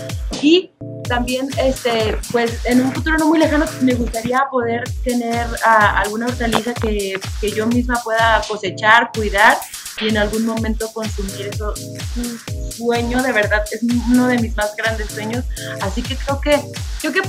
Y 0.42 0.72
también 1.08 1.50
este 1.58 2.18
pues 2.32 2.66
en 2.66 2.82
un 2.82 2.94
futuro 2.94 3.18
no 3.18 3.28
muy 3.28 3.40
lejano 3.40 3.66
me 3.82 3.94
gustaría 3.94 4.44
poder 4.52 4.84
tener 5.04 5.48
ah, 5.64 6.02
alguna 6.02 6.28
hortaliza 6.28 6.74
que, 6.74 7.20
que, 7.40 7.52
yo 7.52 7.66
misma 7.66 8.02
pueda 8.04 8.42
cosechar, 8.48 9.12
cuidar 9.14 9.58
y 10.02 10.10
en 10.10 10.18
algún 10.18 10.46
momento 10.46 10.92
consumir 10.94 11.48
eso. 11.48 11.74
Un 12.18 12.72
sueño 12.72 13.24
de 13.24 13.32
verdad 13.32 13.64
es 13.72 13.82
uno 13.84 14.28
de 14.28 14.38
mis 14.38 14.56
más 14.56 14.76
grandes 14.76 15.10
sueños. 15.10 15.46
Así 15.82 16.02
que 16.02 16.16
creo 16.16 16.42
que 16.42 16.62
creo 17.00 17.14
que 17.14 17.22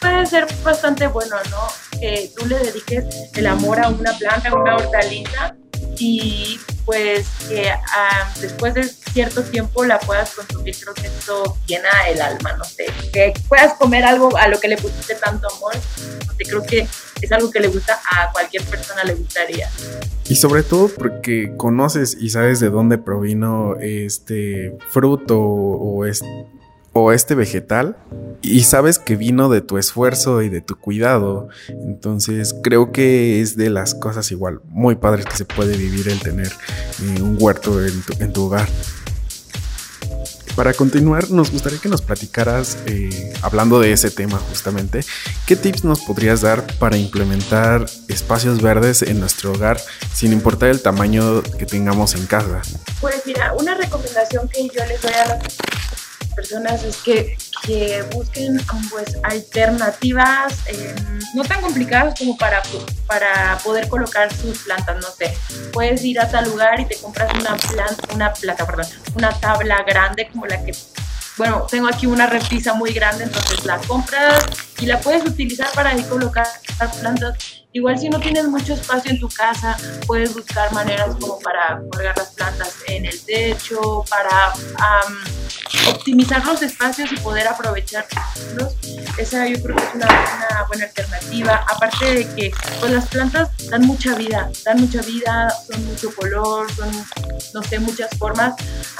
puede 0.00 0.26
ser 0.26 0.46
bastante 0.62 1.06
bueno 1.06 1.36
no 1.50 1.98
que 1.98 2.30
tú 2.36 2.46
le 2.46 2.58
dediques 2.58 3.04
el 3.34 3.46
amor 3.46 3.78
a 3.80 3.88
una 3.88 4.12
planta 4.16 4.48
a 4.48 4.54
una 4.54 4.76
hortaliza 4.76 5.54
y 5.98 6.58
pues 6.84 7.26
que 7.48 7.70
ah, 7.70 8.32
después 8.40 8.74
de 8.74 8.84
cierto 8.84 9.42
tiempo 9.42 9.84
la 9.84 9.98
puedas 9.98 10.34
consumir, 10.34 10.76
creo 10.78 10.94
que 10.94 11.06
eso 11.06 11.56
llena 11.66 11.88
el 12.08 12.20
alma, 12.20 12.54
no 12.54 12.64
sé, 12.64 12.86
que 13.12 13.32
puedas 13.48 13.74
comer 13.74 14.04
algo 14.04 14.36
a 14.36 14.48
lo 14.48 14.60
que 14.60 14.68
le 14.68 14.76
pusiste 14.76 15.14
tanto 15.14 15.48
amor, 15.56 15.74
no 16.26 16.32
sé, 16.34 16.44
creo 16.44 16.62
que 16.62 16.86
es 17.20 17.32
algo 17.32 17.50
que 17.50 17.60
le 17.60 17.68
gusta 17.68 18.00
a 18.10 18.32
cualquier 18.32 18.64
persona 18.64 19.04
le 19.04 19.14
gustaría. 19.14 19.68
Y 20.28 20.36
sobre 20.36 20.62
todo 20.62 20.88
porque 20.88 21.54
conoces 21.56 22.16
y 22.18 22.30
sabes 22.30 22.60
de 22.60 22.70
dónde 22.70 22.98
provino 22.98 23.76
este 23.80 24.76
fruto 24.90 25.38
o 25.40 26.04
este 26.06 26.26
o 26.92 27.12
este 27.12 27.34
vegetal 27.34 27.96
y 28.42 28.60
sabes 28.64 28.98
que 28.98 29.16
vino 29.16 29.48
de 29.48 29.60
tu 29.60 29.78
esfuerzo 29.78 30.42
y 30.42 30.48
de 30.48 30.60
tu 30.60 30.76
cuidado. 30.76 31.48
Entonces 31.68 32.54
creo 32.62 32.90
que 32.92 33.40
es 33.40 33.56
de 33.56 33.70
las 33.70 33.94
cosas 33.94 34.30
igual 34.32 34.60
muy 34.68 34.96
padres 34.96 35.26
que 35.26 35.36
se 35.36 35.44
puede 35.44 35.76
vivir 35.76 36.08
el 36.08 36.20
tener 36.20 36.48
eh, 36.48 37.22
un 37.22 37.36
huerto 37.38 37.78
en 37.84 38.32
tu, 38.32 38.44
hogar. 38.44 38.68
Para 40.56 40.74
continuar, 40.74 41.30
nos 41.30 41.52
gustaría 41.52 41.78
que 41.78 41.88
nos 41.88 42.02
platicaras, 42.02 42.76
eh, 42.86 43.32
hablando 43.40 43.78
de 43.78 43.92
ese 43.92 44.10
tema 44.10 44.38
justamente, 44.38 45.00
¿qué 45.46 45.54
tips 45.54 45.84
nos 45.84 46.00
podrías 46.00 46.40
dar 46.40 46.66
para 46.78 46.96
implementar 46.96 47.86
espacios 48.08 48.60
verdes 48.60 49.02
en 49.02 49.20
nuestro 49.20 49.52
hogar 49.52 49.80
sin 50.12 50.32
importar 50.32 50.70
el 50.70 50.82
tamaño 50.82 51.42
que 51.42 51.66
tengamos 51.66 52.14
en 52.14 52.26
casa? 52.26 52.62
Pues 53.00 53.22
mira, 53.26 53.54
una 53.54 53.74
recomendación 53.76 54.48
que 54.48 54.68
yo 54.68 54.84
les 54.86 55.00
doy 55.00 55.12
a 55.12 55.38
personas 56.30 56.82
es 56.84 56.96
que, 56.98 57.36
que 57.62 58.02
busquen 58.12 58.60
pues 58.90 59.16
alternativas 59.22 60.54
eh, 60.66 60.94
no 61.34 61.44
tan 61.44 61.60
complicadas 61.60 62.18
como 62.18 62.36
para, 62.36 62.62
para 63.06 63.58
poder 63.58 63.88
colocar 63.88 64.32
sus 64.34 64.58
plantas, 64.58 64.96
no 64.96 65.08
sé, 65.10 65.36
puedes 65.72 66.04
ir 66.04 66.20
a 66.20 66.28
tal 66.28 66.44
lugar 66.48 66.80
y 66.80 66.86
te 66.86 66.96
compras 66.96 67.32
una 67.34 67.56
planta, 67.56 68.14
una 68.14 68.32
plata, 68.32 68.66
perdón, 68.66 68.86
una 69.14 69.30
tabla 69.40 69.82
grande 69.86 70.28
como 70.32 70.46
la 70.46 70.62
que 70.64 70.72
bueno, 71.36 71.66
tengo 71.70 71.88
aquí 71.88 72.06
una 72.06 72.26
repisa 72.26 72.74
muy 72.74 72.92
grande, 72.92 73.24
entonces 73.24 73.64
la 73.64 73.78
compras 73.78 74.44
y 74.78 74.84
la 74.84 75.00
puedes 75.00 75.24
utilizar 75.24 75.70
para 75.72 75.90
ahí 75.90 76.02
colocar 76.02 76.46
plantas 77.00 77.59
Igual 77.72 77.98
si 77.98 78.08
no 78.08 78.18
tienes 78.18 78.46
mucho 78.48 78.74
espacio 78.74 79.12
en 79.12 79.20
tu 79.20 79.28
casa, 79.28 79.76
puedes 80.04 80.34
buscar 80.34 80.72
maneras 80.72 81.14
como 81.20 81.38
para 81.38 81.80
colgar 81.92 82.18
las 82.18 82.30
plantas 82.30 82.74
en 82.88 83.06
el 83.06 83.20
techo, 83.20 84.04
para 84.10 84.52
optimizar 85.88 86.44
los 86.44 86.62
espacios 86.62 87.12
y 87.12 87.16
poder 87.18 87.46
aprovecharlos. 87.46 88.74
Esa 89.16 89.46
yo 89.46 89.62
creo 89.62 89.76
que 89.76 89.84
es 89.84 89.94
una, 89.94 90.08
buena 90.66 90.84
alternativa. 90.84 91.64
Aparte 91.68 92.14
de 92.14 92.34
que 92.34 92.50
pues 92.80 92.90
las 92.90 93.06
plantas 93.06 93.50
dan 93.68 93.82
mucha 93.86 94.16
vida, 94.16 94.50
dan 94.64 94.80
mucha 94.80 95.02
vida, 95.02 95.48
son 95.70 95.84
mucho 95.86 96.12
color, 96.14 96.72
son, 96.72 96.90
no 97.54 97.62
sé, 97.62 97.78
muchas 97.78 98.10
formas. 98.18 98.54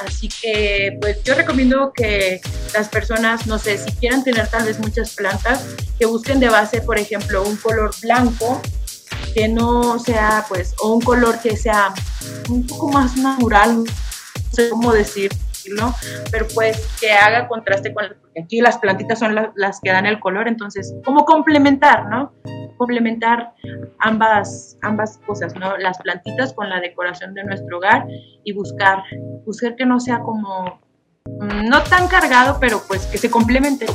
Así 0.06 0.28
que 0.28 0.96
pues 1.00 1.22
yo 1.24 1.34
recomiendo 1.34 1.92
que 1.92 2.40
las 2.72 2.88
personas, 2.88 3.48
no 3.48 3.58
sé, 3.58 3.78
si 3.78 3.90
quieran 3.96 4.22
tener 4.22 4.46
tal 4.46 4.64
vez 4.64 4.78
muchas 4.78 5.10
plantas, 5.14 5.64
que 5.98 6.06
busquen 6.06 6.38
de 6.40 6.48
base, 6.48 6.80
por 6.80 6.98
ejemplo, 6.98 7.42
un 7.42 7.56
color 7.56 7.90
blanco 8.00 8.59
que 9.32 9.48
no 9.48 9.98
sea, 9.98 10.44
pues, 10.48 10.74
o 10.82 10.94
un 10.94 11.00
color 11.00 11.40
que 11.40 11.56
sea 11.56 11.92
un 12.48 12.66
poco 12.66 12.88
más 12.88 13.16
natural, 13.16 13.84
no 13.84 14.52
sé 14.52 14.70
cómo 14.70 14.92
decir 14.92 15.30
pero 16.30 16.46
pues 16.54 16.80
que 17.00 17.12
haga 17.12 17.48
contraste 17.48 17.92
con, 17.92 18.04
aquí 18.40 18.60
las 18.60 18.78
plantitas 18.78 19.18
son 19.18 19.34
las 19.54 19.80
que 19.80 19.90
dan 19.90 20.06
el 20.06 20.20
color, 20.20 20.48
entonces, 20.48 20.94
como 21.04 21.24
complementar, 21.24 22.08
¿no? 22.08 22.32
Complementar 22.76 23.52
ambas, 23.98 24.78
ambas 24.82 25.18
cosas, 25.26 25.54
¿no? 25.56 25.76
Las 25.76 25.98
plantitas 25.98 26.52
con 26.52 26.68
la 26.68 26.80
decoración 26.80 27.34
de 27.34 27.44
nuestro 27.44 27.78
hogar 27.78 28.06
y 28.44 28.52
buscar, 28.52 29.02
buscar 29.44 29.76
que 29.76 29.86
no 29.86 30.00
sea 30.00 30.20
como, 30.20 30.80
mm, 31.26 31.68
no 31.68 31.82
tan 31.82 32.08
cargado, 32.08 32.58
pero 32.60 32.82
pues 32.86 33.06
que 33.06 33.18
se 33.18 33.30
complemente. 33.30 33.86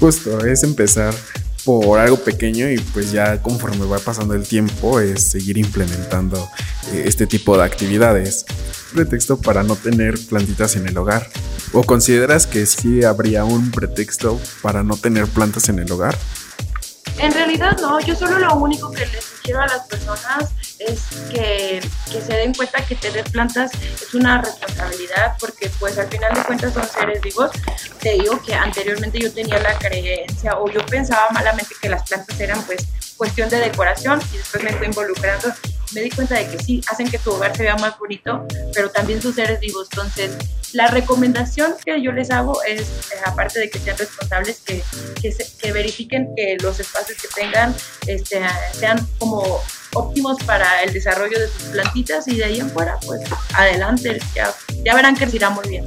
Justo, 0.00 0.44
es 0.44 0.62
empezar 0.62 1.14
por 1.64 1.98
algo 1.98 2.18
pequeño 2.18 2.70
y 2.70 2.78
pues 2.78 3.10
ya 3.10 3.40
conforme 3.42 3.86
va 3.86 3.98
pasando 3.98 4.34
el 4.34 4.46
tiempo 4.46 5.00
es 5.00 5.22
seguir 5.22 5.58
implementando 5.58 6.36
eh, 6.92 7.04
este 7.06 7.26
tipo 7.26 7.56
de 7.56 7.64
actividades. 7.64 8.44
Pretexto 8.92 9.38
para 9.38 9.62
no 9.62 9.74
tener 9.74 10.14
plantitas 10.28 10.76
en 10.76 10.86
el 10.86 10.96
hogar. 10.96 11.28
¿O 11.72 11.82
consideras 11.82 12.46
que 12.46 12.66
sí 12.66 13.02
habría 13.02 13.44
un 13.44 13.70
pretexto 13.70 14.40
para 14.62 14.82
no 14.82 14.96
tener 14.96 15.26
plantas 15.26 15.68
en 15.68 15.80
el 15.80 15.90
hogar? 15.90 16.16
En 17.18 17.32
realidad 17.32 17.76
no, 17.80 17.98
yo 18.00 18.14
solo 18.14 18.38
lo 18.38 18.54
único 18.56 18.90
que 18.90 19.06
les 19.06 19.24
sugiero 19.24 19.60
a 19.60 19.66
las 19.66 19.86
personas 19.86 20.50
es 20.78 21.00
que, 21.30 21.80
que, 22.10 22.20
se 22.20 22.34
den 22.34 22.54
cuenta 22.54 22.84
que 22.84 22.94
tener 22.96 23.24
plantas 23.24 23.72
es 23.74 24.14
una 24.14 24.42
responsabilidad 24.42 25.36
porque 25.38 25.70
pues 25.78 25.98
al 25.98 26.08
final 26.08 26.34
de 26.34 26.42
cuentas 26.42 26.74
son 26.74 26.88
seres 26.88 27.20
vivos. 27.20 27.50
Te 28.00 28.12
digo 28.14 28.40
que 28.42 28.54
anteriormente 28.54 29.18
yo 29.18 29.32
tenía 29.32 29.60
la 29.60 29.78
creencia 29.78 30.58
o 30.58 30.70
yo 30.70 30.84
pensaba 30.86 31.30
malamente 31.30 31.74
que 31.80 31.88
las 31.88 32.08
plantas 32.08 32.38
eran 32.40 32.62
pues 32.64 32.86
cuestión 33.16 33.48
de 33.48 33.58
decoración 33.58 34.20
y 34.32 34.38
después 34.38 34.64
me 34.64 34.72
fui 34.72 34.86
involucrando 34.86 35.54
me 35.94 36.00
di 36.00 36.10
cuenta 36.10 36.34
de 36.36 36.48
que 36.48 36.58
sí, 36.58 36.80
hacen 36.90 37.08
que 37.08 37.18
tu 37.18 37.30
hogar 37.30 37.56
se 37.56 37.62
vea 37.62 37.76
más 37.76 37.98
bonito, 37.98 38.46
pero 38.74 38.90
también 38.90 39.22
sus 39.22 39.34
seres 39.36 39.60
vivos. 39.60 39.88
Entonces, 39.92 40.32
la 40.72 40.88
recomendación 40.88 41.74
que 41.84 42.02
yo 42.02 42.12
les 42.12 42.30
hago 42.30 42.62
es, 42.64 42.80
eh, 42.80 43.20
aparte 43.24 43.60
de 43.60 43.70
que 43.70 43.78
sean 43.78 43.96
responsables, 43.96 44.60
que, 44.60 44.82
que, 45.22 45.72
verifiquen 45.72 46.34
que 46.36 46.56
los 46.60 46.80
espacios 46.80 47.18
que 47.20 47.28
tengan 47.28 47.74
este, 48.06 48.42
sean 48.72 49.06
como 49.18 49.62
óptimos 49.94 50.42
para 50.44 50.82
el 50.82 50.92
desarrollo 50.92 51.38
de 51.38 51.48
sus 51.48 51.62
plantitas 51.64 52.28
y 52.28 52.36
de 52.36 52.44
ahí 52.44 52.60
en 52.60 52.70
fuera, 52.70 52.98
pues 53.06 53.20
adelante, 53.54 54.18
ya, 54.34 54.52
ya 54.84 54.94
verán 54.94 55.16
que 55.16 55.28
irá 55.32 55.50
muy 55.50 55.68
bien. 55.68 55.84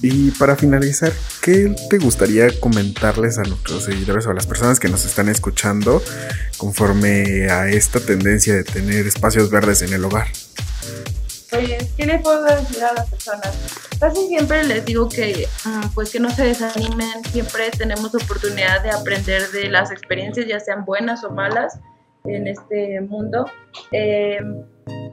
Y 0.00 0.30
para 0.32 0.54
finalizar, 0.54 1.12
¿qué 1.42 1.74
te 1.90 1.98
gustaría 1.98 2.48
comentarles 2.60 3.38
a 3.38 3.42
nuestros 3.42 3.84
seguidores 3.84 4.26
o 4.26 4.30
a 4.30 4.34
las 4.34 4.46
personas 4.46 4.78
que 4.78 4.88
nos 4.88 5.04
están 5.04 5.28
escuchando 5.28 6.02
conforme 6.56 7.50
a 7.50 7.68
esta 7.68 7.98
tendencia 7.98 8.54
de 8.54 8.62
tener 8.62 9.06
espacios 9.06 9.50
verdes 9.50 9.82
en 9.82 9.92
el 9.92 10.04
hogar? 10.04 10.28
Pues, 11.50 11.92
¿qué 11.96 12.06
les 12.06 12.22
puedo 12.22 12.44
decir 12.44 12.84
a 12.84 12.92
las 12.92 13.08
personas? 13.08 13.56
Casi 13.98 14.28
siempre 14.28 14.64
les 14.64 14.84
digo 14.84 15.08
que, 15.08 15.48
mm, 15.64 15.88
pues, 15.94 16.10
que 16.10 16.20
no 16.20 16.30
se 16.30 16.44
desanimen, 16.44 17.24
siempre 17.32 17.70
tenemos 17.70 18.14
oportunidad 18.14 18.82
de 18.82 18.90
aprender 18.90 19.50
de 19.50 19.68
las 19.68 19.90
experiencias, 19.90 20.46
ya 20.46 20.60
sean 20.60 20.84
buenas 20.84 21.24
o 21.24 21.30
malas, 21.30 21.78
en 22.24 22.48
este 22.48 23.00
mundo. 23.00 23.46
Eh, 23.92 24.38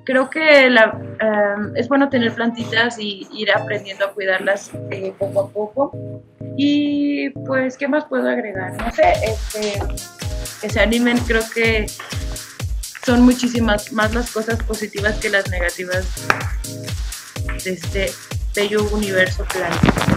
creo 0.04 0.30
que 0.30 0.70
la, 0.70 1.00
em, 1.20 1.76
es 1.76 1.88
bueno 1.88 2.10
tener 2.10 2.34
plantitas 2.34 2.98
y 3.00 3.28
ir 3.34 3.52
aprendiendo 3.52 4.06
a 4.06 4.14
cuidarlas 4.14 4.72
eh, 4.92 5.14
poco 5.18 5.42
a 5.42 5.50
poco. 5.50 5.92
Y 6.58 7.30
pues, 7.30 7.78
¿qué 7.78 7.88
más 7.88 8.06
puedo 8.06 8.30
agregar? 8.30 8.74
No 8.74 8.92
sé, 8.92 9.14
este, 9.24 9.80
que 10.62 10.70
se 10.70 10.80
animen, 10.80 11.18
creo 11.20 11.42
que 11.54 11.86
son 13.06 13.22
muchísimas 13.22 13.92
más 13.92 14.14
las 14.14 14.32
cosas 14.32 14.62
positivas 14.64 15.16
que 15.20 15.30
las 15.30 15.50
negativas 15.50 16.06
de 17.64 17.72
este 17.72 18.12
bello 18.56 18.88
universo 18.92 19.46
planta. 19.46 20.15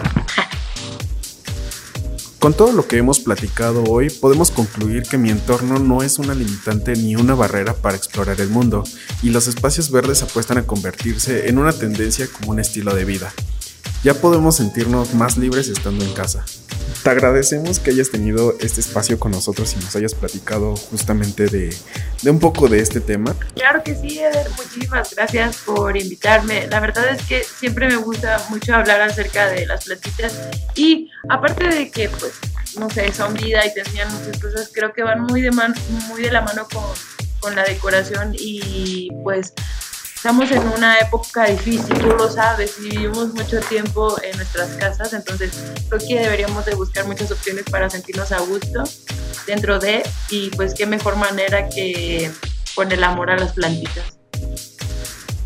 Con 2.38 2.54
todo 2.54 2.70
lo 2.70 2.86
que 2.86 2.98
hemos 2.98 3.18
platicado 3.18 3.82
hoy, 3.82 4.10
podemos 4.10 4.52
concluir 4.52 5.02
que 5.02 5.18
mi 5.18 5.30
entorno 5.30 5.80
no 5.80 6.04
es 6.04 6.20
una 6.20 6.34
limitante 6.34 6.94
ni 6.94 7.16
una 7.16 7.34
barrera 7.34 7.74
para 7.74 7.96
explorar 7.96 8.40
el 8.40 8.48
mundo, 8.48 8.84
y 9.24 9.30
los 9.30 9.48
espacios 9.48 9.90
verdes 9.90 10.22
apuestan 10.22 10.58
a 10.58 10.62
convertirse 10.62 11.48
en 11.48 11.58
una 11.58 11.72
tendencia 11.72 12.28
como 12.28 12.52
un 12.52 12.60
estilo 12.60 12.94
de 12.94 13.04
vida. 13.04 13.32
Ya 14.04 14.14
podemos 14.14 14.54
sentirnos 14.54 15.14
más 15.14 15.36
libres 15.36 15.68
estando 15.68 16.04
en 16.04 16.12
casa. 16.14 16.44
Te 17.02 17.10
agradecemos 17.10 17.78
que 17.78 17.90
hayas 17.90 18.10
tenido 18.10 18.56
este 18.60 18.80
espacio 18.80 19.18
con 19.18 19.32
nosotros 19.32 19.74
y 19.74 19.84
nos 19.84 19.94
hayas 19.96 20.14
platicado 20.14 20.76
justamente 20.76 21.46
de, 21.46 21.74
un 22.28 22.38
poco 22.38 22.68
de 22.68 22.80
este 22.80 23.00
tema. 23.00 23.34
Claro 23.54 23.82
que 23.82 23.94
sí, 23.94 24.18
Eder, 24.18 24.48
muchísimas 24.56 25.14
gracias 25.14 25.56
por 25.58 25.96
invitarme. 25.96 26.66
La 26.68 26.80
verdad 26.80 27.08
es 27.08 27.22
que 27.26 27.42
siempre 27.42 27.88
me 27.88 27.96
gusta 27.96 28.44
mucho 28.50 28.74
hablar 28.74 29.00
acerca 29.00 29.48
de 29.48 29.66
las 29.66 29.84
plantitas 29.84 30.34
y 30.74 31.10
aparte 31.28 31.68
de 31.68 31.90
que, 31.90 32.08
pues, 32.08 32.32
no 32.78 32.90
sé, 32.90 33.12
son 33.12 33.34
vida 33.34 33.64
y 33.66 33.72
te 33.72 33.80
enseñan 33.80 34.12
muchas 34.12 34.40
cosas, 34.40 34.70
creo 34.72 34.92
que 34.92 35.02
van 35.02 35.22
muy 35.22 35.40
de, 35.40 35.50
muy 35.50 36.22
de 36.22 36.30
la 36.30 36.42
mano 36.42 36.66
con 37.40 37.54
la 37.54 37.64
decoración 37.64 38.34
y 38.36 39.08
pues 39.22 39.52
estamos 40.18 40.50
en 40.50 40.66
una 40.70 40.98
época 40.98 41.46
difícil, 41.46 41.96
tú 41.96 42.08
lo 42.08 42.28
sabes, 42.28 42.74
y 42.80 42.88
vivimos 42.88 43.32
mucho 43.34 43.60
tiempo 43.60 44.20
en 44.20 44.36
nuestras 44.36 44.70
casas, 44.70 45.12
entonces 45.12 45.52
creo 45.88 46.00
que 46.00 46.18
deberíamos 46.18 46.66
de 46.66 46.74
buscar 46.74 47.06
muchas 47.06 47.30
opciones 47.30 47.62
para 47.70 47.88
sentirnos 47.88 48.32
a 48.32 48.40
gusto 48.40 48.82
dentro 49.46 49.78
de, 49.78 50.02
y 50.28 50.50
pues 50.50 50.74
qué 50.74 50.86
mejor 50.86 51.14
manera 51.14 51.68
que 51.68 52.32
con 52.74 52.90
el 52.90 53.04
amor 53.04 53.30
a 53.30 53.36
las 53.36 53.52
plantitas. 53.52 54.18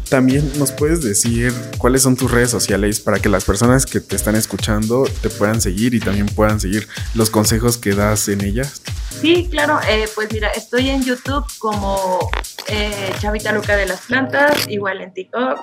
También 0.08 0.50
nos 0.58 0.72
puedes 0.72 1.02
decir 1.02 1.52
cuáles 1.76 2.00
son 2.02 2.16
tus 2.16 2.30
redes 2.30 2.50
sociales 2.50 2.98
para 2.98 3.18
que 3.18 3.28
las 3.28 3.44
personas 3.44 3.84
que 3.84 4.00
te 4.00 4.16
están 4.16 4.36
escuchando 4.36 5.04
te 5.20 5.28
puedan 5.28 5.60
seguir 5.60 5.92
y 5.92 6.00
también 6.00 6.26
puedan 6.26 6.60
seguir 6.60 6.88
los 7.14 7.28
consejos 7.28 7.76
que 7.76 7.94
das 7.94 8.28
en 8.28 8.42
ellas. 8.42 8.80
Sí, 9.20 9.48
claro, 9.50 9.80
eh, 9.86 10.08
pues 10.14 10.32
mira, 10.32 10.48
estoy 10.48 10.88
en 10.88 11.02
YouTube 11.04 11.44
como 11.58 12.30
eh, 12.68 13.12
Chavita 13.18 13.52
Loca 13.52 13.76
de 13.76 13.86
las 13.86 14.06
Plantas, 14.06 14.68
igual 14.68 15.00
en 15.00 15.12
TikTok, 15.12 15.58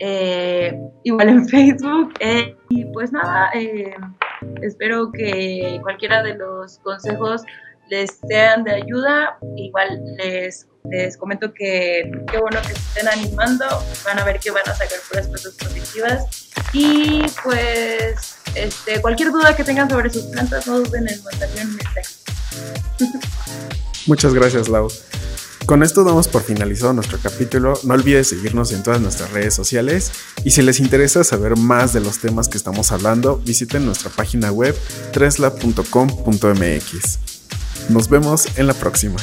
eh, 0.00 0.78
igual 1.04 1.28
en 1.28 1.48
Facebook. 1.48 2.14
y 2.68 2.84
pues 2.86 3.12
nada, 3.12 3.50
espero 4.62 5.10
que 5.12 5.78
cualquiera 5.82 6.22
de 6.22 6.34
los 6.34 6.78
consejos 6.78 7.42
les 7.88 8.18
sean 8.28 8.64
de 8.64 8.74
ayuda. 8.74 9.38
Igual 9.56 10.00
les 10.16 10.66
les 10.88 11.16
comento 11.16 11.52
que 11.52 12.10
qué 12.30 12.38
bueno 12.38 12.60
que 12.62 12.68
se 12.68 12.74
estén 12.74 13.08
animando, 13.08 13.66
van 14.04 14.18
a 14.18 14.24
ver 14.24 14.40
que 14.40 14.50
van 14.50 14.66
a 14.68 14.74
sacar 14.74 14.98
puras 15.08 15.28
cosas 15.28 15.54
positivas. 15.54 16.50
Y 16.72 17.22
pues 17.42 18.36
este, 18.54 19.00
cualquier 19.00 19.30
duda 19.32 19.54
que 19.54 19.64
tengan 19.64 19.90
sobre 19.90 20.10
sus 20.10 20.24
plantas, 20.24 20.66
no 20.66 20.78
duden 20.80 21.08
en 21.08 21.22
mandarme 21.22 21.62
un 21.62 21.76
mensaje. 21.76 22.14
Muchas 24.06 24.34
gracias, 24.34 24.68
Lau. 24.68 24.88
Con 25.70 25.84
esto 25.84 26.02
damos 26.02 26.26
por 26.26 26.42
finalizado 26.42 26.92
nuestro 26.92 27.20
capítulo. 27.22 27.74
No 27.84 27.94
olvides 27.94 28.30
seguirnos 28.30 28.72
en 28.72 28.82
todas 28.82 29.00
nuestras 29.00 29.30
redes 29.30 29.54
sociales 29.54 30.10
y 30.42 30.50
si 30.50 30.62
les 30.62 30.80
interesa 30.80 31.22
saber 31.22 31.56
más 31.56 31.92
de 31.92 32.00
los 32.00 32.18
temas 32.18 32.48
que 32.48 32.58
estamos 32.58 32.90
hablando, 32.90 33.36
visiten 33.36 33.86
nuestra 33.86 34.10
página 34.10 34.50
web 34.50 34.76
tresla.com.mx. 35.12 37.18
Nos 37.88 38.08
vemos 38.08 38.58
en 38.58 38.66
la 38.66 38.74
próxima. 38.74 39.18